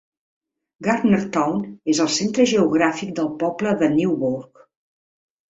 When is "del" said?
3.21-3.31